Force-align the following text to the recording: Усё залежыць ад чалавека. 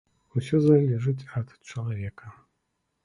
Усё 0.39 0.61
залежыць 0.63 1.27
ад 1.41 1.47
чалавека. 1.69 2.35